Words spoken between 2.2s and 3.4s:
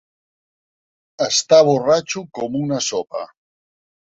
com una sopa.